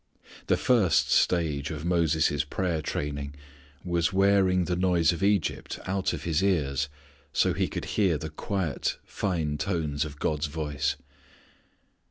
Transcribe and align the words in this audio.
The 0.47 0.57
first 0.57 1.11
stage 1.11 1.69
of 1.69 1.85
Moses' 1.85 2.43
prayer 2.43 2.81
training 2.81 3.35
was 3.85 4.11
wearing 4.11 4.65
the 4.65 4.75
noise 4.75 5.11
of 5.11 5.21
Egypt 5.21 5.77
out 5.85 6.11
of 6.11 6.23
his 6.23 6.43
ears 6.43 6.89
so 7.31 7.53
he 7.53 7.67
could 7.67 7.85
hear 7.85 8.17
the 8.17 8.31
quiet 8.31 8.97
fine 9.05 9.59
tones 9.59 10.03
of 10.03 10.17
God's 10.17 10.47
voice. 10.47 10.95